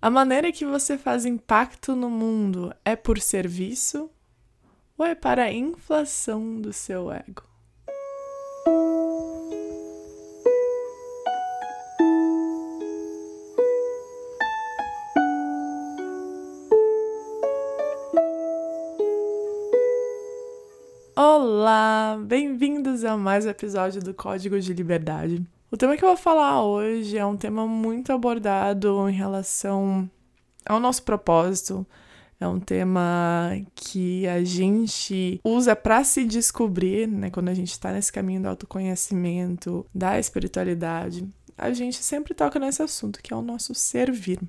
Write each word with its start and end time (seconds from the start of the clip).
A 0.00 0.08
maneira 0.08 0.52
que 0.52 0.64
você 0.64 0.96
faz 0.96 1.26
impacto 1.26 1.96
no 1.96 2.08
mundo 2.08 2.72
é 2.84 2.94
por 2.94 3.18
serviço 3.18 4.08
ou 4.96 5.04
é 5.04 5.12
para 5.12 5.42
a 5.42 5.52
inflação 5.52 6.60
do 6.60 6.72
seu 6.72 7.10
ego? 7.10 7.42
Olá, 21.16 22.16
bem-vindos 22.24 23.02
a 23.02 23.16
mais 23.16 23.46
um 23.46 23.50
episódio 23.50 24.00
do 24.00 24.14
Código 24.14 24.60
de 24.60 24.72
Liberdade. 24.72 25.44
O 25.70 25.76
tema 25.76 25.98
que 25.98 26.04
eu 26.04 26.08
vou 26.08 26.16
falar 26.16 26.64
hoje 26.64 27.18
é 27.18 27.26
um 27.26 27.36
tema 27.36 27.66
muito 27.66 28.10
abordado 28.10 29.06
em 29.06 29.12
relação 29.12 30.10
ao 30.64 30.80
nosso 30.80 31.02
propósito. 31.02 31.86
É 32.40 32.48
um 32.48 32.58
tema 32.58 33.50
que 33.74 34.26
a 34.26 34.42
gente 34.42 35.38
usa 35.44 35.76
para 35.76 36.02
se 36.04 36.24
descobrir, 36.24 37.06
né? 37.06 37.28
Quando 37.28 37.50
a 37.50 37.54
gente 37.54 37.70
está 37.70 37.92
nesse 37.92 38.10
caminho 38.10 38.40
do 38.40 38.48
autoconhecimento, 38.48 39.84
da 39.94 40.18
espiritualidade, 40.18 41.28
a 41.56 41.70
gente 41.74 42.02
sempre 42.02 42.32
toca 42.32 42.58
nesse 42.58 42.82
assunto, 42.82 43.22
que 43.22 43.34
é 43.34 43.36
o 43.36 43.42
nosso 43.42 43.74
servir. 43.74 44.40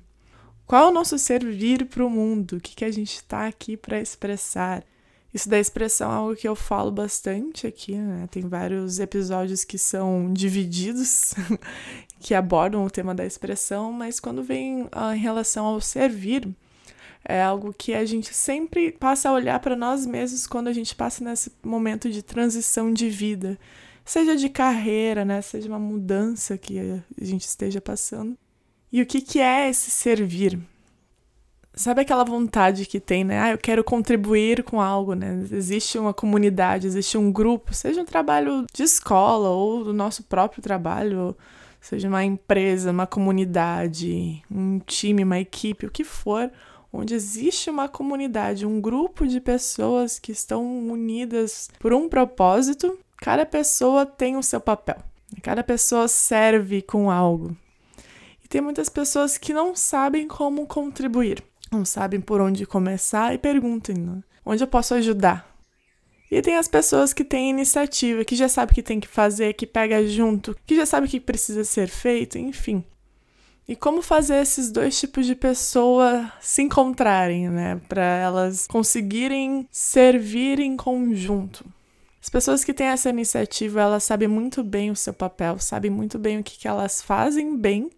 Qual 0.66 0.86
é 0.86 0.88
o 0.88 0.94
nosso 0.94 1.18
servir 1.18 1.84
para 1.84 2.06
o 2.06 2.08
mundo? 2.08 2.56
O 2.56 2.60
que, 2.60 2.74
que 2.74 2.84
a 2.84 2.90
gente 2.90 3.16
está 3.16 3.46
aqui 3.46 3.76
para 3.76 4.00
expressar? 4.00 4.82
Isso 5.32 5.48
da 5.48 5.58
expressão 5.58 6.10
é 6.10 6.14
algo 6.14 6.36
que 6.36 6.48
eu 6.48 6.56
falo 6.56 6.90
bastante 6.90 7.66
aqui, 7.66 7.94
né? 7.94 8.26
Tem 8.30 8.42
vários 8.48 8.98
episódios 8.98 9.64
que 9.64 9.78
são 9.78 10.32
divididos, 10.32 11.34
que 12.18 12.34
abordam 12.34 12.84
o 12.84 12.90
tema 12.90 13.14
da 13.14 13.24
expressão, 13.24 13.92
mas 13.92 14.18
quando 14.18 14.42
vem 14.42 14.82
uh, 14.82 15.14
em 15.14 15.18
relação 15.18 15.66
ao 15.66 15.80
servir, 15.80 16.48
é 17.24 17.40
algo 17.40 17.72
que 17.72 17.94
a 17.94 18.04
gente 18.04 18.34
sempre 18.34 18.90
passa 18.92 19.28
a 19.28 19.32
olhar 19.32 19.60
para 19.60 19.76
nós 19.76 20.04
mesmos 20.04 20.46
quando 20.46 20.68
a 20.68 20.72
gente 20.72 20.94
passa 20.94 21.22
nesse 21.22 21.52
momento 21.62 22.10
de 22.10 22.22
transição 22.22 22.92
de 22.92 23.08
vida, 23.08 23.56
seja 24.04 24.34
de 24.36 24.48
carreira, 24.48 25.24
né? 25.24 25.40
Seja 25.42 25.68
uma 25.68 25.78
mudança 25.78 26.58
que 26.58 26.80
a 26.80 27.24
gente 27.24 27.42
esteja 27.42 27.80
passando. 27.80 28.36
E 28.90 29.00
o 29.00 29.06
que, 29.06 29.20
que 29.20 29.38
é 29.38 29.70
esse 29.70 29.90
servir? 29.90 30.58
Sabe 31.80 32.02
aquela 32.02 32.24
vontade 32.24 32.84
que 32.84 33.00
tem, 33.00 33.24
né? 33.24 33.40
Ah, 33.40 33.50
eu 33.52 33.56
quero 33.56 33.82
contribuir 33.82 34.62
com 34.62 34.82
algo, 34.82 35.14
né? 35.14 35.46
Existe 35.50 35.98
uma 35.98 36.12
comunidade, 36.12 36.86
existe 36.86 37.16
um 37.16 37.32
grupo, 37.32 37.72
seja 37.72 38.02
um 38.02 38.04
trabalho 38.04 38.66
de 38.70 38.82
escola 38.82 39.48
ou 39.48 39.82
do 39.82 39.94
nosso 39.94 40.22
próprio 40.24 40.62
trabalho, 40.62 41.34
seja 41.80 42.06
uma 42.06 42.22
empresa, 42.22 42.90
uma 42.90 43.06
comunidade, 43.06 44.42
um 44.50 44.78
time, 44.80 45.24
uma 45.24 45.40
equipe, 45.40 45.86
o 45.86 45.90
que 45.90 46.04
for, 46.04 46.50
onde 46.92 47.14
existe 47.14 47.70
uma 47.70 47.88
comunidade, 47.88 48.66
um 48.66 48.78
grupo 48.78 49.26
de 49.26 49.40
pessoas 49.40 50.18
que 50.18 50.32
estão 50.32 50.86
unidas 50.86 51.70
por 51.78 51.94
um 51.94 52.10
propósito, 52.10 52.98
cada 53.16 53.46
pessoa 53.46 54.04
tem 54.04 54.36
o 54.36 54.42
seu 54.42 54.60
papel. 54.60 54.98
Cada 55.42 55.64
pessoa 55.64 56.08
serve 56.08 56.82
com 56.82 57.10
algo. 57.10 57.56
E 58.44 58.48
tem 58.48 58.60
muitas 58.60 58.90
pessoas 58.90 59.38
que 59.38 59.54
não 59.54 59.74
sabem 59.74 60.28
como 60.28 60.66
contribuir 60.66 61.42
não 61.70 61.84
sabem 61.84 62.20
por 62.20 62.40
onde 62.40 62.66
começar 62.66 63.34
e 63.34 63.38
perguntem 63.38 63.96
né? 63.96 64.22
onde 64.44 64.62
eu 64.62 64.68
posso 64.68 64.94
ajudar. 64.94 65.48
E 66.30 66.40
tem 66.40 66.56
as 66.56 66.68
pessoas 66.68 67.12
que 67.12 67.24
têm 67.24 67.50
iniciativa, 67.50 68.24
que 68.24 68.36
já 68.36 68.48
sabe 68.48 68.70
o 68.70 68.74
que 68.74 68.82
tem 68.82 69.00
que 69.00 69.08
fazer, 69.08 69.54
que 69.54 69.66
pega 69.66 70.06
junto, 70.06 70.56
que 70.64 70.76
já 70.76 70.86
sabe 70.86 71.06
o 71.06 71.10
que 71.10 71.18
precisa 71.18 71.64
ser 71.64 71.88
feito, 71.88 72.38
enfim. 72.38 72.84
E 73.66 73.74
como 73.74 74.00
fazer 74.00 74.36
esses 74.36 74.70
dois 74.70 74.98
tipos 74.98 75.26
de 75.26 75.34
pessoa 75.34 76.32
se 76.40 76.62
encontrarem, 76.62 77.48
né? 77.48 77.80
Para 77.88 78.02
elas 78.02 78.66
conseguirem 78.66 79.66
servir 79.70 80.60
em 80.60 80.76
conjunto. 80.76 81.64
As 82.22 82.28
pessoas 82.28 82.62
que 82.62 82.74
têm 82.74 82.88
essa 82.88 83.10
iniciativa, 83.10 83.80
elas 83.80 84.04
sabem 84.04 84.28
muito 84.28 84.62
bem 84.62 84.90
o 84.90 84.96
seu 84.96 85.12
papel, 85.12 85.58
sabem 85.58 85.90
muito 85.90 86.18
bem 86.18 86.38
o 86.38 86.44
que, 86.44 86.58
que 86.58 86.68
elas 86.68 87.00
fazem 87.00 87.56
bem 87.56 87.90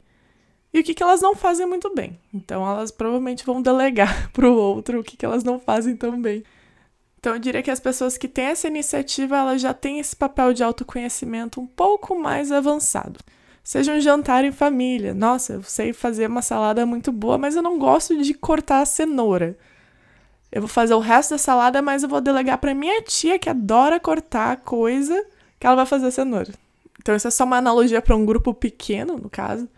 e 0.73 0.81
o 0.81 0.85
que, 0.85 0.95
que 0.95 1.03
elas 1.03 1.21
não 1.21 1.35
fazem 1.35 1.67
muito 1.67 1.95
bem. 1.95 2.19
Então 2.33 2.67
elas 2.67 2.91
provavelmente 2.91 3.45
vão 3.45 3.61
delegar 3.61 4.31
para 4.33 4.51
o 4.51 4.57
outro 4.57 5.01
o 5.01 5.05
que, 5.05 5.17
que 5.17 5.27
elas 5.27 5.45
não 5.45 5.59
fazem 5.61 5.97
tão 5.97 6.21
bem. 6.21 6.43
Então 7.19 7.35
eu 7.35 7.39
diria 7.39 7.63
que 7.63 7.71
as 7.71 7.79
pessoas 7.79 8.19
que 8.19 8.27
têm 8.27 8.47
essa 8.47 8.67
iniciativa, 8.67 9.37
elas 9.37 9.61
já 9.61 9.73
têm 9.73 10.01
esse 10.01 10.17
papel 10.17 10.53
de 10.53 10.65
autoconhecimento 10.65 11.61
um 11.61 11.67
pouco 11.67 12.19
mais 12.19 12.51
avançado. 12.51 13.21
Seja 13.63 13.93
um 13.93 14.01
jantar 14.01 14.45
em 14.45 14.51
família. 14.51 15.15
Nossa, 15.15 15.53
eu 15.53 15.63
sei 15.63 15.93
fazer 15.93 16.27
uma 16.27 16.43
salada 16.43 16.85
muito 16.85 17.13
boa, 17.13 17.39
mas 17.39 17.55
eu 17.55 17.63
não 17.63 17.79
gosto 17.79 18.21
de 18.21 18.35
cortar 18.35 18.81
a 18.81 18.85
cenoura. 18.87 19.57
Eu 20.51 20.63
vou 20.63 20.69
fazer 20.69 20.95
o 20.95 20.99
resto 20.99 21.31
da 21.31 21.39
salada, 21.39 21.81
mas 21.81 22.03
eu 22.03 22.09
vou 22.09 22.21
delegar 22.21 22.59
para 22.59 22.75
minha 22.75 23.01
tia 23.03 23.39
que 23.39 23.49
adora 23.49 24.01
cortar 24.01 24.57
coisa, 24.59 25.25
que 25.61 25.67
ela 25.67 25.77
vai 25.77 25.87
fazer 25.87 26.09
a 26.09 26.11
cenoura. 26.11 26.53
Então 27.01 27.15
isso 27.15 27.29
é 27.29 27.31
só 27.31 27.45
uma 27.45 27.57
analogia 27.57 28.03
para 28.03 28.17
um 28.17 28.27
grupo 28.27 28.53
pequeno, 28.53 29.17
no 29.17 29.31
caso. 29.31 29.69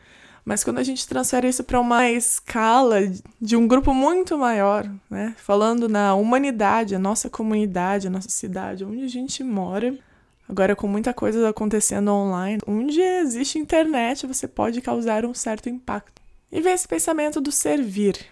Mas 0.44 0.62
quando 0.62 0.78
a 0.78 0.82
gente 0.82 1.08
transfere 1.08 1.48
isso 1.48 1.64
para 1.64 1.80
uma 1.80 2.10
escala 2.10 3.00
de 3.40 3.56
um 3.56 3.66
grupo 3.66 3.94
muito 3.94 4.36
maior, 4.36 4.90
né? 5.08 5.34
Falando 5.38 5.88
na 5.88 6.14
humanidade, 6.14 6.94
a 6.94 6.98
nossa 6.98 7.30
comunidade, 7.30 8.08
a 8.08 8.10
nossa 8.10 8.28
cidade, 8.28 8.84
onde 8.84 9.04
a 9.04 9.08
gente 9.08 9.42
mora, 9.42 9.98
agora 10.46 10.76
com 10.76 10.86
muita 10.86 11.14
coisa 11.14 11.48
acontecendo 11.48 12.12
online, 12.12 12.60
onde 12.66 13.00
existe 13.00 13.58
internet, 13.58 14.26
você 14.26 14.46
pode 14.46 14.82
causar 14.82 15.24
um 15.24 15.32
certo 15.32 15.70
impacto. 15.70 16.20
E 16.52 16.60
ver 16.60 16.72
esse 16.72 16.86
pensamento 16.86 17.40
do 17.40 17.50
servir. 17.50 18.26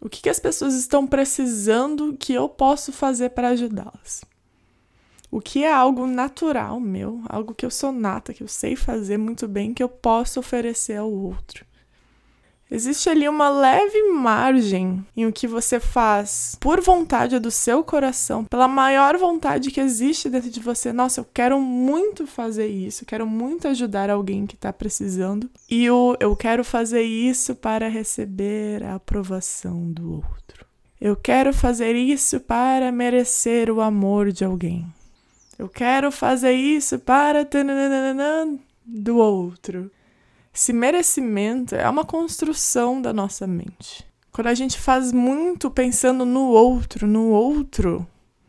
O 0.00 0.08
que, 0.08 0.22
que 0.22 0.30
as 0.30 0.40
pessoas 0.40 0.74
estão 0.74 1.06
precisando 1.06 2.16
que 2.18 2.32
eu 2.32 2.48
posso 2.48 2.92
fazer 2.92 3.30
para 3.30 3.50
ajudá-las? 3.50 4.22
O 5.32 5.40
que 5.40 5.64
é 5.64 5.72
algo 5.72 6.06
natural 6.06 6.78
meu, 6.78 7.22
algo 7.26 7.54
que 7.54 7.64
eu 7.64 7.70
sou 7.70 7.90
nata, 7.90 8.34
que 8.34 8.42
eu 8.42 8.48
sei 8.48 8.76
fazer 8.76 9.16
muito 9.16 9.48
bem, 9.48 9.72
que 9.72 9.82
eu 9.82 9.88
posso 9.88 10.38
oferecer 10.38 10.96
ao 10.96 11.10
outro. 11.10 11.64
Existe 12.70 13.08
ali 13.08 13.26
uma 13.26 13.48
leve 13.48 14.02
margem 14.12 15.04
em 15.16 15.24
o 15.24 15.32
que 15.32 15.46
você 15.46 15.80
faz 15.80 16.54
por 16.60 16.82
vontade 16.82 17.38
do 17.38 17.50
seu 17.50 17.82
coração, 17.82 18.44
pela 18.44 18.68
maior 18.68 19.16
vontade 19.16 19.70
que 19.70 19.80
existe 19.80 20.28
dentro 20.28 20.50
de 20.50 20.60
você. 20.60 20.92
Nossa, 20.92 21.20
eu 21.20 21.26
quero 21.32 21.58
muito 21.58 22.26
fazer 22.26 22.66
isso, 22.66 23.06
quero 23.06 23.26
muito 23.26 23.68
ajudar 23.68 24.10
alguém 24.10 24.46
que 24.46 24.54
está 24.54 24.70
precisando. 24.70 25.50
E 25.68 25.88
o 25.90 26.14
eu 26.20 26.36
quero 26.36 26.62
fazer 26.62 27.02
isso 27.02 27.54
para 27.54 27.88
receber 27.88 28.82
a 28.84 28.96
aprovação 28.96 29.90
do 29.90 30.12
outro. 30.12 30.66
Eu 31.00 31.16
quero 31.16 31.54
fazer 31.54 31.96
isso 31.96 32.38
para 32.38 32.92
merecer 32.92 33.70
o 33.70 33.80
amor 33.80 34.30
de 34.30 34.44
alguém. 34.44 34.86
Eu 35.58 35.68
quero 35.68 36.10
fazer 36.10 36.52
isso 36.52 36.98
para 36.98 37.46
do 38.84 39.16
outro. 39.16 39.90
Esse 40.54 40.72
merecimento 40.72 41.74
é 41.74 41.88
uma 41.88 42.04
construção 42.04 43.00
da 43.00 43.12
nossa 43.12 43.46
mente. 43.46 44.04
Quando 44.30 44.48
a 44.48 44.54
gente 44.54 44.78
faz 44.78 45.12
muito 45.12 45.70
pensando 45.70 46.24
no 46.24 46.48
outro, 46.48 47.06
no 47.06 47.28
outro, 47.30 48.06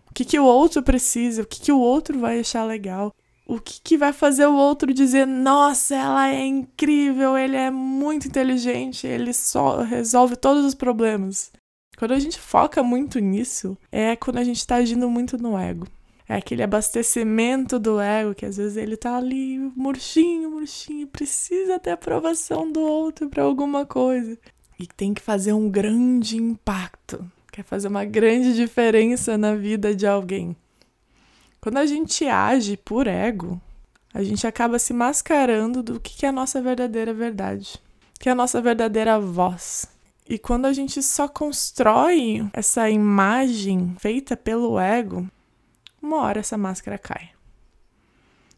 o 0.09 0.13
que, 0.13 0.25
que 0.25 0.39
o 0.39 0.45
outro 0.45 0.81
precisa, 0.81 1.41
o 1.41 1.45
que, 1.45 1.59
que 1.59 1.71
o 1.71 1.79
outro 1.79 2.19
vai 2.19 2.39
achar 2.39 2.63
legal, 2.63 3.13
o 3.45 3.59
que, 3.59 3.81
que 3.81 3.97
vai 3.97 4.13
fazer 4.13 4.45
o 4.45 4.55
outro 4.55 4.93
dizer: 4.93 5.25
nossa, 5.27 5.95
ela 5.95 6.29
é 6.29 6.45
incrível, 6.45 7.37
ele 7.37 7.57
é 7.57 7.69
muito 7.69 8.27
inteligente, 8.27 9.05
ele 9.05 9.33
só 9.33 9.81
resolve 9.81 10.35
todos 10.35 10.63
os 10.65 10.73
problemas. 10.73 11.51
Quando 11.97 12.11
a 12.13 12.19
gente 12.19 12.39
foca 12.39 12.81
muito 12.81 13.19
nisso, 13.19 13.77
é 13.91 14.15
quando 14.15 14.37
a 14.37 14.43
gente 14.43 14.57
está 14.57 14.75
agindo 14.75 15.09
muito 15.09 15.37
no 15.37 15.57
ego. 15.57 15.87
É 16.33 16.37
aquele 16.37 16.63
abastecimento 16.63 17.77
do 17.77 17.99
ego 17.99 18.33
que 18.33 18.43
às 18.43 18.57
vezes 18.57 18.75
ele 18.75 18.97
tá 18.97 19.17
ali 19.17 19.59
murchinho, 19.75 20.49
murchinho, 20.49 21.05
precisa 21.05 21.77
ter 21.77 21.91
aprovação 21.91 22.71
do 22.71 22.79
outro 22.79 23.29
para 23.29 23.43
alguma 23.43 23.85
coisa. 23.85 24.35
E 24.79 24.87
tem 24.87 25.13
que 25.13 25.21
fazer 25.21 25.53
um 25.53 25.69
grande 25.69 26.37
impacto, 26.37 27.23
quer 27.51 27.61
fazer 27.61 27.87
uma 27.87 28.03
grande 28.03 28.55
diferença 28.55 29.37
na 29.37 29.53
vida 29.53 29.95
de 29.95 30.07
alguém. 30.07 30.55
Quando 31.61 31.77
a 31.77 31.85
gente 31.85 32.25
age 32.25 32.77
por 32.77 33.05
ego, 33.05 33.61
a 34.11 34.23
gente 34.23 34.47
acaba 34.47 34.79
se 34.79 34.91
mascarando 34.91 35.83
do 35.83 35.99
que 35.99 36.25
é 36.25 36.29
a 36.29 36.31
nossa 36.31 36.59
verdadeira 36.59 37.13
verdade, 37.13 37.79
que 38.19 38.27
é 38.27 38.31
a 38.31 38.35
nossa 38.35 38.59
verdadeira 38.59 39.19
voz. 39.19 39.85
E 40.27 40.39
quando 40.39 40.65
a 40.65 40.73
gente 40.73 41.03
só 41.03 41.27
constrói 41.27 42.43
essa 42.53 42.89
imagem 42.89 43.95
feita 43.99 44.35
pelo 44.35 44.79
ego, 44.79 45.29
uma 46.03 46.17
hora 46.17 46.41
essa 46.41 46.57
máscara 46.57 46.97
cai. 46.97 47.31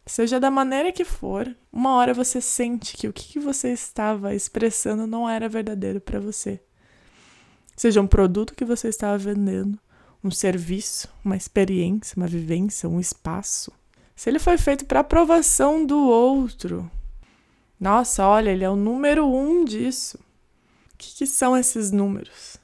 Seja 0.06 0.40
da 0.40 0.52
maneira 0.52 0.92
que 0.92 1.06
for, 1.06 1.56
uma 1.72 1.96
hora 1.96 2.14
você 2.14 2.42
sente 2.42 2.98
que 2.98 3.08
o 3.08 3.14
que 3.14 3.40
você 3.40 3.70
estava 3.70 4.36
expressando 4.36 5.08
não 5.08 5.30
era 5.30 5.48
verdadeiro 5.48 6.02
para 6.02 6.20
você. 6.20 6.60
Seja 7.76 8.02
um 8.02 8.08
produto 8.08 8.56
que 8.56 8.66
você 8.66 8.88
estava 8.88 9.18
vendendo, 9.18 9.80
um 10.24 10.32
serviço, 10.32 11.08
uma 11.24 11.36
experiência, 11.36 12.16
uma 12.18 12.28
vivência, 12.28 12.90
um 12.90 13.00
espaço. 13.00 13.72
Se 14.16 14.30
ele 14.30 14.40
foi 14.40 14.58
feito 14.58 14.86
para 14.86 15.02
aprovação 15.02 15.86
do 15.86 16.00
outro, 16.00 16.90
nossa, 17.80 18.28
olha, 18.28 18.52
ele 18.52 18.64
é 18.64 18.70
o 18.70 18.76
número 18.76 19.28
um 19.28 19.66
disso. 19.66 20.18
O 20.94 20.98
que, 20.98 21.16
que 21.16 21.28
são 21.28 21.58
esses 21.58 21.92
números? 21.92 22.58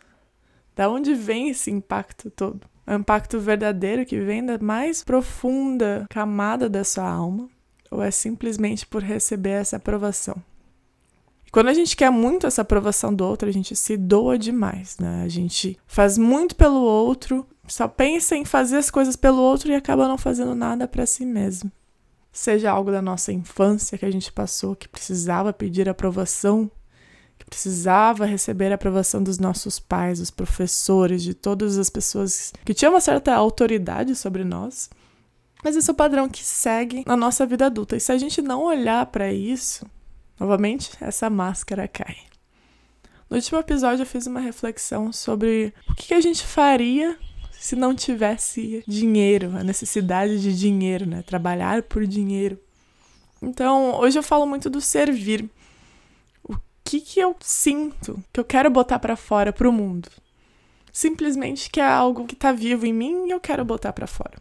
Da 0.75 0.89
onde 0.89 1.13
vem 1.13 1.49
esse 1.49 1.69
impacto 1.69 2.31
todo? 2.31 2.65
É 2.91 2.93
um 2.93 2.99
impacto 2.99 3.39
verdadeiro 3.39 4.05
que 4.05 4.19
vem 4.19 4.45
da 4.45 4.57
mais 4.57 5.01
profunda 5.01 6.05
camada 6.09 6.67
da 6.67 6.83
sua 6.83 7.09
alma? 7.09 7.47
Ou 7.89 8.03
é 8.03 8.11
simplesmente 8.11 8.85
por 8.85 9.01
receber 9.01 9.51
essa 9.51 9.77
aprovação? 9.77 10.35
Quando 11.53 11.69
a 11.69 11.73
gente 11.73 11.95
quer 11.95 12.09
muito 12.09 12.45
essa 12.45 12.63
aprovação 12.63 13.13
do 13.13 13.23
outro, 13.23 13.47
a 13.47 13.51
gente 13.51 13.77
se 13.77 13.95
doa 13.95 14.37
demais, 14.37 14.97
né? 14.99 15.23
A 15.23 15.29
gente 15.29 15.79
faz 15.87 16.17
muito 16.17 16.53
pelo 16.53 16.81
outro, 16.81 17.47
só 17.65 17.87
pensa 17.87 18.35
em 18.35 18.43
fazer 18.43 18.75
as 18.75 18.91
coisas 18.91 19.15
pelo 19.15 19.39
outro 19.39 19.71
e 19.71 19.75
acaba 19.75 20.05
não 20.05 20.17
fazendo 20.17 20.53
nada 20.53 20.85
para 20.85 21.05
si 21.05 21.25
mesmo. 21.25 21.71
Seja 22.29 22.71
algo 22.71 22.91
da 22.91 23.01
nossa 23.01 23.31
infância 23.31 23.97
que 23.97 24.05
a 24.05 24.11
gente 24.11 24.33
passou, 24.33 24.75
que 24.75 24.89
precisava 24.89 25.53
pedir 25.53 25.87
aprovação 25.87 26.69
que 27.41 27.49
precisava 27.49 28.25
receber 28.25 28.71
a 28.71 28.75
aprovação 28.75 29.23
dos 29.23 29.39
nossos 29.39 29.79
pais, 29.79 30.19
dos 30.19 30.29
professores, 30.29 31.23
de 31.23 31.33
todas 31.33 31.77
as 31.79 31.89
pessoas 31.89 32.53
que 32.63 32.73
tinham 32.73 32.93
uma 32.93 33.01
certa 33.01 33.33
autoridade 33.33 34.15
sobre 34.15 34.43
nós. 34.43 34.89
Mas 35.63 35.75
esse 35.75 35.89
é 35.89 35.93
o 35.93 35.95
padrão 35.95 36.29
que 36.29 36.43
segue 36.43 37.03
na 37.05 37.17
nossa 37.17 37.45
vida 37.45 37.65
adulta. 37.65 37.95
E 37.95 37.99
se 37.99 38.11
a 38.11 38.17
gente 38.17 38.41
não 38.41 38.63
olhar 38.63 39.05
para 39.07 39.33
isso, 39.33 39.85
novamente, 40.39 40.91
essa 41.01 41.29
máscara 41.29 41.87
cai. 41.87 42.17
No 43.29 43.37
último 43.37 43.59
episódio, 43.59 44.03
eu 44.03 44.07
fiz 44.07 44.27
uma 44.27 44.39
reflexão 44.39 45.11
sobre 45.11 45.73
o 45.89 45.95
que 45.95 46.13
a 46.13 46.21
gente 46.21 46.45
faria 46.45 47.17
se 47.51 47.75
não 47.75 47.95
tivesse 47.95 48.83
dinheiro, 48.87 49.55
a 49.55 49.63
necessidade 49.63 50.41
de 50.41 50.57
dinheiro, 50.57 51.05
né? 51.05 51.21
Trabalhar 51.21 51.83
por 51.83 52.05
dinheiro. 52.05 52.59
Então, 53.41 53.99
hoje 53.99 54.17
eu 54.17 54.23
falo 54.23 54.45
muito 54.45 54.69
do 54.69 54.81
servir 54.81 55.49
que, 56.91 56.99
que 56.99 57.19
eu 57.21 57.33
sinto 57.39 58.21
que 58.33 58.39
eu 58.39 58.43
quero 58.43 58.69
botar 58.69 58.99
para 58.99 59.15
fora 59.15 59.53
pro 59.53 59.71
mundo. 59.71 60.09
Simplesmente 60.91 61.69
que 61.69 61.79
é 61.79 61.85
algo 61.85 62.25
que 62.25 62.35
tá 62.35 62.51
vivo 62.51 62.85
em 62.85 62.91
mim 62.91 63.27
e 63.27 63.31
eu 63.31 63.39
quero 63.39 63.63
botar 63.63 63.93
para 63.93 64.05
fora. 64.05 64.37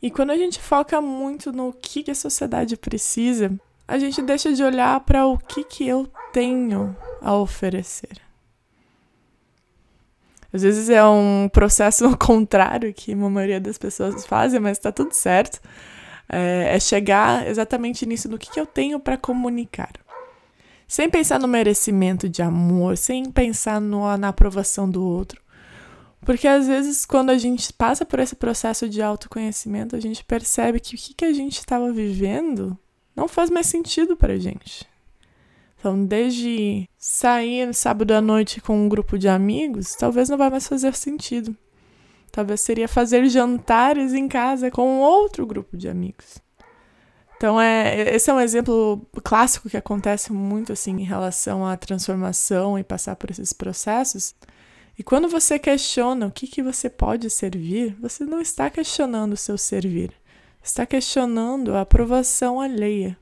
E 0.00 0.10
quando 0.10 0.30
a 0.30 0.38
gente 0.38 0.58
foca 0.58 1.02
muito 1.02 1.52
no 1.52 1.70
que, 1.74 2.02
que 2.02 2.10
a 2.10 2.14
sociedade 2.14 2.78
precisa, 2.78 3.52
a 3.86 3.98
gente 3.98 4.22
deixa 4.22 4.54
de 4.54 4.62
olhar 4.62 4.98
para 5.00 5.26
o 5.26 5.36
que, 5.36 5.64
que 5.64 5.86
eu 5.86 6.10
tenho 6.32 6.96
a 7.20 7.34
oferecer. 7.34 8.16
Às 10.50 10.62
vezes 10.62 10.88
é 10.88 11.04
um 11.04 11.50
processo 11.52 12.16
contrário 12.16 12.94
que 12.94 13.12
a 13.12 13.16
maioria 13.16 13.60
das 13.60 13.76
pessoas 13.76 14.24
fazem, 14.24 14.60
mas 14.60 14.78
tá 14.78 14.90
tudo 14.90 15.12
certo. 15.12 15.60
É, 16.26 16.74
é 16.74 16.80
chegar 16.80 17.46
exatamente 17.46 18.06
nisso, 18.06 18.30
no 18.30 18.38
que, 18.38 18.50
que 18.50 18.58
eu 18.58 18.64
tenho 18.64 18.98
para 18.98 19.18
comunicar 19.18 20.03
sem 20.86 21.08
pensar 21.08 21.38
no 21.38 21.48
merecimento 21.48 22.28
de 22.28 22.42
amor, 22.42 22.96
sem 22.96 23.30
pensar 23.30 23.80
no, 23.80 24.16
na 24.16 24.28
aprovação 24.28 24.88
do 24.88 25.04
outro. 25.04 25.42
Porque 26.24 26.48
às 26.48 26.66
vezes, 26.66 27.04
quando 27.04 27.30
a 27.30 27.38
gente 27.38 27.72
passa 27.72 28.04
por 28.04 28.18
esse 28.18 28.34
processo 28.34 28.88
de 28.88 29.02
autoconhecimento, 29.02 29.94
a 29.94 30.00
gente 30.00 30.24
percebe 30.24 30.80
que 30.80 30.94
o 30.94 30.98
que, 30.98 31.14
que 31.14 31.24
a 31.24 31.32
gente 31.32 31.58
estava 31.58 31.92
vivendo 31.92 32.78
não 33.14 33.28
faz 33.28 33.50
mais 33.50 33.66
sentido 33.66 34.16
para 34.16 34.32
a 34.32 34.38
gente. 34.38 34.86
Então, 35.78 36.02
desde 36.02 36.88
sair 36.96 37.74
sábado 37.74 38.12
à 38.12 38.20
noite 38.20 38.60
com 38.60 38.86
um 38.86 38.88
grupo 38.88 39.18
de 39.18 39.28
amigos, 39.28 39.94
talvez 39.94 40.30
não 40.30 40.38
vai 40.38 40.48
mais 40.48 40.66
fazer 40.66 40.94
sentido. 40.94 41.54
Talvez 42.32 42.62
seria 42.62 42.88
fazer 42.88 43.28
jantares 43.28 44.14
em 44.14 44.26
casa 44.26 44.70
com 44.70 45.00
outro 45.00 45.46
grupo 45.46 45.76
de 45.76 45.88
amigos. 45.88 46.38
Então, 47.36 47.60
é, 47.60 48.14
esse 48.14 48.30
é 48.30 48.34
um 48.34 48.40
exemplo 48.40 49.04
clássico 49.22 49.68
que 49.68 49.76
acontece 49.76 50.32
muito 50.32 50.72
assim 50.72 50.92
em 50.92 51.04
relação 51.04 51.66
à 51.66 51.76
transformação 51.76 52.78
e 52.78 52.84
passar 52.84 53.16
por 53.16 53.30
esses 53.30 53.52
processos. 53.52 54.34
E 54.98 55.02
quando 55.02 55.28
você 55.28 55.58
questiona 55.58 56.26
o 56.26 56.30
que, 56.30 56.46
que 56.46 56.62
você 56.62 56.88
pode 56.88 57.28
servir, 57.28 57.96
você 58.00 58.24
não 58.24 58.40
está 58.40 58.70
questionando 58.70 59.32
o 59.32 59.36
seu 59.36 59.58
servir, 59.58 60.12
está 60.62 60.86
questionando 60.86 61.74
a 61.74 61.80
aprovação 61.80 62.60
alheia. 62.60 63.18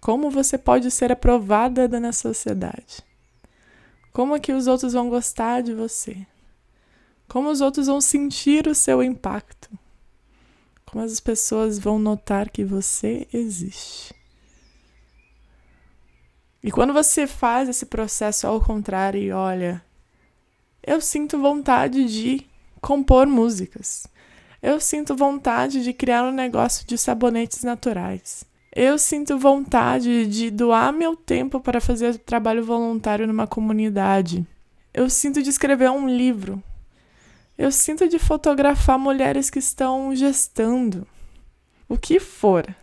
Como 0.00 0.30
você 0.30 0.58
pode 0.58 0.90
ser 0.90 1.10
aprovada 1.10 1.88
na 2.00 2.12
sociedade? 2.12 3.02
Como 4.12 4.34
é 4.34 4.40
que 4.40 4.52
os 4.52 4.66
outros 4.66 4.92
vão 4.92 5.08
gostar 5.08 5.62
de 5.62 5.74
você? 5.74 6.26
Como 7.28 7.48
os 7.48 7.60
outros 7.60 7.86
vão 7.86 8.00
sentir 8.00 8.66
o 8.66 8.74
seu 8.74 9.02
impacto? 9.02 9.70
Como 10.90 11.04
as 11.04 11.20
pessoas 11.20 11.78
vão 11.78 12.00
notar 12.00 12.50
que 12.50 12.64
você 12.64 13.28
existe. 13.32 14.12
E 16.64 16.70
quando 16.70 16.92
você 16.92 17.28
faz 17.28 17.68
esse 17.68 17.86
processo 17.86 18.46
ao 18.46 18.60
contrário 18.60 19.22
e 19.22 19.30
olha, 19.30 19.82
eu 20.84 21.00
sinto 21.00 21.38
vontade 21.38 22.04
de 22.06 22.44
compor 22.80 23.28
músicas. 23.28 24.04
Eu 24.60 24.80
sinto 24.80 25.14
vontade 25.14 25.84
de 25.84 25.92
criar 25.92 26.24
um 26.24 26.32
negócio 26.32 26.84
de 26.84 26.98
sabonetes 26.98 27.62
naturais. 27.62 28.44
Eu 28.74 28.98
sinto 28.98 29.38
vontade 29.38 30.26
de 30.26 30.50
doar 30.50 30.92
meu 30.92 31.14
tempo 31.14 31.60
para 31.60 31.80
fazer 31.80 32.18
trabalho 32.18 32.64
voluntário 32.64 33.28
numa 33.28 33.46
comunidade. 33.46 34.44
Eu 34.92 35.08
sinto 35.08 35.40
de 35.40 35.50
escrever 35.50 35.90
um 35.90 36.08
livro. 36.08 36.60
Eu 37.60 37.70
sinto 37.70 38.08
de 38.08 38.18
fotografar 38.18 38.98
mulheres 38.98 39.50
que 39.50 39.58
estão 39.58 40.16
gestando. 40.16 41.06
O 41.86 41.98
que 41.98 42.18
for. 42.18 42.74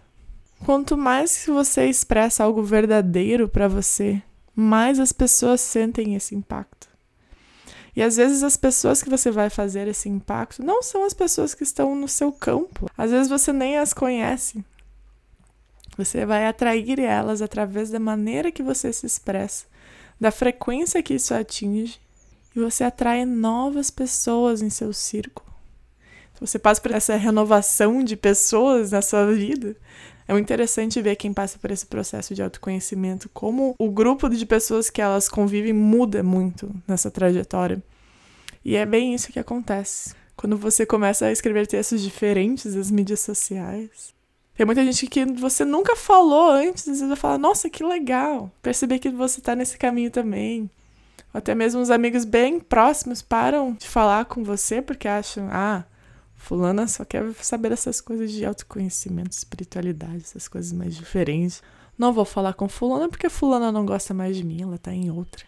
Quanto 0.64 0.96
mais 0.96 1.46
você 1.48 1.88
expressa 1.88 2.44
algo 2.44 2.62
verdadeiro 2.62 3.50
para 3.50 3.68
você, 3.68 4.22
mais 4.56 5.00
as 5.00 5.12
pessoas 5.12 5.62
sentem 5.62 6.14
esse 6.14 6.36
impacto. 6.36 6.88
E 7.96 8.04
às 8.04 8.18
vezes 8.18 8.44
as 8.44 8.56
pessoas 8.56 9.02
que 9.02 9.10
você 9.10 9.32
vai 9.32 9.50
fazer 9.50 9.88
esse 9.88 10.10
impacto 10.10 10.64
não 10.64 10.84
são 10.84 11.04
as 11.06 11.14
pessoas 11.16 11.56
que 11.56 11.64
estão 11.64 11.96
no 11.96 12.08
seu 12.08 12.32
campo. 12.32 12.88
Às 12.96 13.10
vezes 13.10 13.30
você 13.30 13.52
nem 13.52 13.80
as 13.80 13.96
conhece. 13.96 14.64
Você 15.98 16.24
vai 16.24 16.46
atrair 16.46 17.00
elas 17.00 17.42
através 17.42 17.90
da 17.90 18.00
maneira 18.00 18.52
que 18.52 18.62
você 18.62 18.94
se 18.94 19.08
expressa, 19.08 19.66
da 20.22 20.30
frequência 20.30 21.02
que 21.02 21.16
isso 21.16 21.34
atinge 21.34 22.00
e 22.58 22.64
você 22.64 22.84
atrai 22.84 23.24
novas 23.24 23.92
pessoas 23.92 24.62
em 24.62 24.70
seu 24.70 24.92
círculo. 24.92 25.48
Você 26.40 26.58
passa 26.58 26.82
por 26.82 26.92
essa 26.92 27.16
renovação 27.16 28.04
de 28.04 28.16
pessoas 28.16 28.92
na 28.92 29.02
sua 29.02 29.32
vida. 29.32 29.76
É 30.28 30.38
interessante 30.38 31.02
ver 31.02 31.16
quem 31.16 31.34
passa 31.34 31.58
por 31.58 31.72
esse 31.72 31.86
processo 31.86 32.36
de 32.36 32.44
autoconhecimento, 32.44 33.30
como 33.34 33.76
o 33.80 33.90
grupo 33.90 34.28
de 34.30 34.46
pessoas 34.46 34.90
que 34.90 35.02
elas 35.02 35.30
convivem 35.30 35.74
muda 35.74 36.22
muito 36.22 36.70
nessa 36.88 37.10
trajetória. 37.10 37.82
E 38.66 38.76
é 38.76 38.86
bem 38.86 39.14
isso 39.14 39.32
que 39.32 39.40
acontece. 39.40 40.14
Quando 40.36 40.58
você 40.58 40.86
começa 40.86 41.26
a 41.26 41.32
escrever 41.32 41.66
textos 41.66 42.02
diferentes 42.02 42.76
nas 42.76 42.92
mídias 42.92 43.22
sociais, 43.22 44.14
tem 44.56 44.66
muita 44.66 44.84
gente 44.84 45.08
que 45.08 45.26
você 45.26 45.64
nunca 45.64 45.96
falou 45.96 46.52
antes, 46.52 46.84
às 46.84 46.96
vezes 46.96 47.08
vai 47.08 47.16
falar, 47.16 47.38
nossa, 47.38 47.70
que 47.70 47.84
legal, 47.84 48.52
perceber 48.62 49.00
que 49.00 49.10
você 49.10 49.40
está 49.40 49.56
nesse 49.56 49.78
caminho 49.78 50.12
também 50.12 50.70
até 51.38 51.54
mesmo 51.54 51.80
os 51.80 51.92
amigos 51.92 52.26
bem 52.26 52.60
próximos 52.60 53.22
param 53.22 53.74
de 53.74 53.88
falar 53.88 54.26
com 54.26 54.44
você 54.44 54.82
porque 54.82 55.08
acham, 55.08 55.48
ah, 55.52 55.86
fulana 56.36 56.88
só 56.88 57.06
quer 57.06 57.32
saber 57.44 57.70
dessas 57.70 58.02
coisas 58.02 58.32
de 58.32 58.44
autoconhecimento, 58.44 59.38
espiritualidade, 59.38 60.24
essas 60.24 60.48
coisas 60.48 60.72
mais 60.72 60.96
diferentes. 60.96 61.62
Não 61.96 62.12
vou 62.12 62.26
falar 62.26 62.54
com 62.54 62.68
fulana 62.68 63.08
porque 63.08 63.30
fulana 63.30 63.72
não 63.72 63.86
gosta 63.86 64.16
mais 64.16 64.36
de 64.36 64.44
mim, 64.44 64.64
ela 64.64 64.80
tá 64.80 64.92
em 64.92 65.12
outra. 65.12 65.46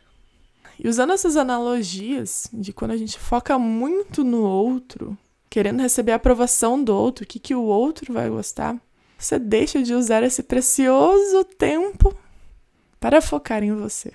E 0.77 0.88
usando 0.88 1.12
essas 1.12 1.36
analogias 1.36 2.48
de 2.53 2.72
quando 2.72 2.91
a 2.91 2.98
gente 2.98 3.17
foca 3.17 3.58
muito 3.58 4.24
no 4.24 4.43
outro, 4.43 5.17
querendo 5.50 5.81
receber 5.81 6.12
a 6.12 6.17
aprovação 6.17 6.84
do 6.84 6.96
outro, 6.96 7.24
o 7.24 7.27
que, 7.27 7.39
que 7.39 7.55
o 7.55 7.63
outro 7.63 8.13
vai 8.13 8.29
gostar, 8.29 8.79
você 9.17 9.39
deixa 9.39 9.81
de 9.81 9.96
usar 9.96 10.22
esse 10.22 10.43
precioso 10.43 11.43
tempo 11.43 12.15
para 13.00 13.24
focar 13.24 13.63
em 13.63 13.74
você 13.74 14.13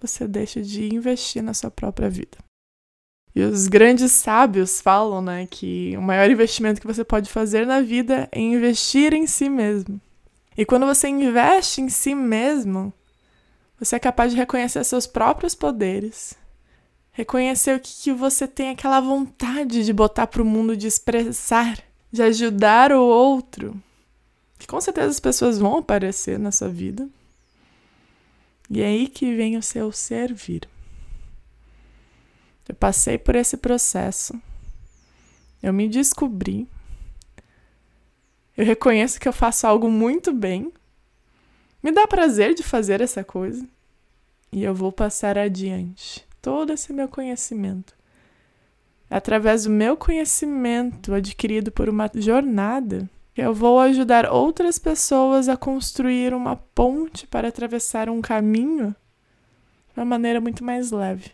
você 0.00 0.26
deixa 0.26 0.62
de 0.62 0.94
investir 0.94 1.42
na 1.42 1.54
sua 1.54 1.70
própria 1.70 2.08
vida. 2.08 2.38
E 3.34 3.42
os 3.42 3.68
grandes 3.68 4.10
sábios 4.12 4.80
falam, 4.80 5.22
né, 5.22 5.46
que 5.48 5.94
o 5.96 6.02
maior 6.02 6.28
investimento 6.30 6.80
que 6.80 6.86
você 6.86 7.04
pode 7.04 7.30
fazer 7.30 7.66
na 7.66 7.80
vida 7.80 8.28
é 8.32 8.40
investir 8.40 9.14
em 9.14 9.26
si 9.26 9.48
mesmo. 9.48 10.00
E 10.56 10.64
quando 10.64 10.86
você 10.86 11.08
investe 11.08 11.80
em 11.80 11.88
si 11.88 12.14
mesmo, 12.14 12.92
você 13.78 13.96
é 13.96 13.98
capaz 14.00 14.32
de 14.32 14.36
reconhecer 14.36 14.84
seus 14.84 15.06
próprios 15.06 15.54
poderes, 15.54 16.34
reconhecer 17.12 17.76
o 17.76 17.80
que, 17.80 17.92
que 18.02 18.12
você 18.12 18.48
tem 18.48 18.70
aquela 18.70 19.00
vontade 19.00 19.84
de 19.84 19.92
botar 19.92 20.26
para 20.26 20.42
o 20.42 20.44
mundo, 20.44 20.76
de 20.76 20.86
expressar, 20.86 21.78
de 22.10 22.22
ajudar 22.22 22.92
o 22.92 23.00
outro. 23.00 23.80
Que 24.58 24.66
com 24.66 24.80
certeza 24.80 25.08
as 25.08 25.20
pessoas 25.20 25.58
vão 25.58 25.78
aparecer 25.78 26.38
na 26.38 26.52
sua 26.52 26.68
vida. 26.68 27.08
E 28.70 28.80
é 28.80 28.86
aí 28.86 29.08
que 29.08 29.34
vem 29.34 29.56
o 29.56 29.62
seu 29.62 29.90
servir. 29.90 30.68
Eu 32.68 32.74
passei 32.76 33.18
por 33.18 33.34
esse 33.34 33.56
processo. 33.56 34.40
Eu 35.60 35.72
me 35.72 35.88
descobri. 35.88 36.68
Eu 38.56 38.64
reconheço 38.64 39.18
que 39.18 39.26
eu 39.26 39.32
faço 39.32 39.66
algo 39.66 39.90
muito 39.90 40.32
bem. 40.32 40.72
Me 41.82 41.90
dá 41.90 42.06
prazer 42.06 42.54
de 42.54 42.62
fazer 42.62 43.00
essa 43.00 43.24
coisa. 43.24 43.66
e 44.52 44.64
eu 44.64 44.74
vou 44.74 44.90
passar 44.90 45.38
adiante 45.38 46.26
todo 46.42 46.72
esse 46.72 46.92
meu 46.92 47.08
conhecimento. 47.08 47.94
Através 49.08 49.64
do 49.64 49.70
meu 49.70 49.96
conhecimento 49.96 51.14
adquirido 51.14 51.70
por 51.72 51.88
uma 51.88 52.10
jornada, 52.14 53.08
eu 53.36 53.54
vou 53.54 53.78
ajudar 53.80 54.30
outras 54.30 54.78
pessoas 54.78 55.48
a 55.48 55.56
construir 55.56 56.34
uma 56.34 56.56
ponte 56.56 57.26
para 57.26 57.48
atravessar 57.48 58.08
um 58.08 58.20
caminho 58.20 58.94
de 59.94 60.00
uma 60.00 60.04
maneira 60.04 60.40
muito 60.40 60.64
mais 60.64 60.90
leve. 60.90 61.30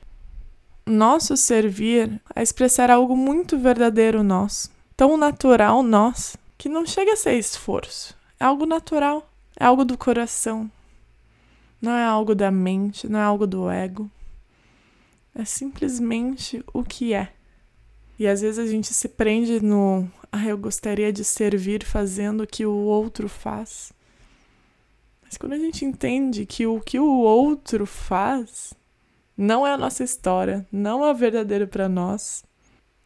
Nosso 0.86 1.36
servir 1.36 2.20
é 2.34 2.42
expressar 2.42 2.90
algo 2.90 3.16
muito 3.16 3.58
verdadeiro 3.58 4.22
nosso, 4.22 4.70
tão 4.96 5.16
natural 5.16 5.82
nosso, 5.82 6.38
que 6.56 6.68
não 6.68 6.86
chega 6.86 7.14
a 7.14 7.16
ser 7.16 7.34
esforço. 7.38 8.16
É 8.38 8.44
algo 8.44 8.66
natural, 8.66 9.28
é 9.58 9.64
algo 9.64 9.84
do 9.84 9.98
coração. 9.98 10.70
Não 11.80 11.92
é 11.92 12.04
algo 12.04 12.34
da 12.34 12.50
mente, 12.50 13.08
não 13.08 13.18
é 13.18 13.22
algo 13.22 13.46
do 13.46 13.68
ego. 13.68 14.10
É 15.34 15.44
simplesmente 15.44 16.64
o 16.72 16.82
que 16.82 17.12
é. 17.12 17.32
E 18.18 18.26
às 18.26 18.40
vezes 18.40 18.58
a 18.58 18.66
gente 18.66 18.94
se 18.94 19.08
prende 19.08 19.60
no 19.60 20.08
ah, 20.36 20.46
eu 20.46 20.58
gostaria 20.58 21.12
de 21.12 21.24
servir 21.24 21.84
fazendo 21.84 22.42
o 22.42 22.46
que 22.46 22.66
o 22.66 22.72
outro 22.72 23.28
faz. 23.28 23.92
Mas 25.22 25.36
quando 25.36 25.54
a 25.54 25.58
gente 25.58 25.84
entende 25.84 26.46
que 26.46 26.66
o 26.66 26.80
que 26.80 26.98
o 26.98 27.18
outro 27.20 27.86
faz 27.86 28.72
não 29.36 29.66
é 29.66 29.72
a 29.72 29.78
nossa 29.78 30.04
história, 30.04 30.66
não 30.70 31.04
é 31.04 31.12
verdadeiro 31.12 31.66
para 31.66 31.88
nós, 31.88 32.44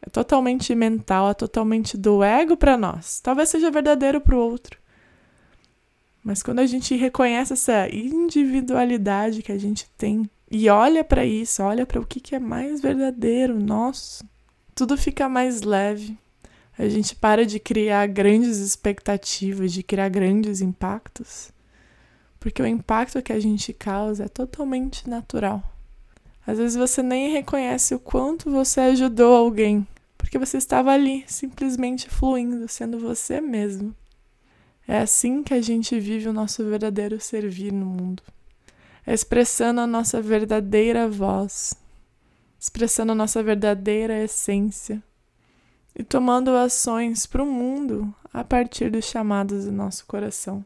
é 0.01 0.09
totalmente 0.09 0.73
mental, 0.73 1.29
é 1.29 1.33
totalmente 1.33 1.97
do 1.97 2.23
ego 2.23 2.57
para 2.57 2.77
nós. 2.77 3.19
Talvez 3.19 3.49
seja 3.49 3.69
verdadeiro 3.69 4.19
para 4.21 4.35
o 4.35 4.39
outro. 4.39 4.79
Mas 6.23 6.43
quando 6.43 6.59
a 6.59 6.65
gente 6.65 6.95
reconhece 6.95 7.53
essa 7.53 7.87
individualidade 7.89 9.41
que 9.41 9.51
a 9.51 9.57
gente 9.57 9.89
tem 9.97 10.29
e 10.49 10.69
olha 10.69 11.03
para 11.03 11.25
isso, 11.25 11.63
olha 11.63 11.85
para 11.85 11.99
o 11.99 12.05
que, 12.05 12.19
que 12.19 12.35
é 12.35 12.39
mais 12.39 12.81
verdadeiro 12.81 13.59
nosso, 13.59 14.23
tudo 14.75 14.97
fica 14.97 15.27
mais 15.27 15.61
leve. 15.61 16.17
A 16.81 16.89
gente 16.89 17.15
para 17.15 17.45
de 17.45 17.59
criar 17.59 18.07
grandes 18.07 18.57
expectativas, 18.57 19.71
de 19.71 19.83
criar 19.83 20.09
grandes 20.09 20.61
impactos, 20.61 21.51
porque 22.39 22.59
o 22.59 22.65
impacto 22.65 23.21
que 23.21 23.31
a 23.31 23.39
gente 23.39 23.71
causa 23.71 24.23
é 24.23 24.27
totalmente 24.27 25.07
natural. 25.07 25.61
Às 26.45 26.57
vezes 26.57 26.75
você 26.75 27.03
nem 27.03 27.33
reconhece 27.33 27.93
o 27.93 27.99
quanto 27.99 28.49
você 28.49 28.79
ajudou 28.79 29.35
alguém, 29.35 29.87
porque 30.17 30.39
você 30.39 30.57
estava 30.57 30.91
ali, 30.91 31.23
simplesmente 31.27 32.09
fluindo, 32.09 32.67
sendo 32.67 32.97
você 32.97 33.39
mesmo. 33.39 33.95
É 34.87 34.97
assim 34.97 35.43
que 35.43 35.53
a 35.53 35.61
gente 35.61 35.99
vive 35.99 36.29
o 36.29 36.33
nosso 36.33 36.65
verdadeiro 36.65 37.21
servir 37.21 37.71
no 37.71 37.85
mundo. 37.85 38.23
É 39.05 39.13
expressando 39.13 39.81
a 39.81 39.85
nossa 39.85 40.19
verdadeira 40.19 41.07
voz, 41.07 41.75
expressando 42.59 43.11
a 43.11 43.15
nossa 43.15 43.43
verdadeira 43.43 44.23
essência 44.23 44.99
e 45.95 46.03
tomando 46.03 46.51
ações 46.51 47.25
para 47.25 47.43
o 47.43 47.45
mundo 47.45 48.13
a 48.33 48.43
partir 48.43 48.89
dos 48.89 49.05
chamados 49.05 49.65
do 49.65 49.71
nosso 49.71 50.05
coração. 50.05 50.65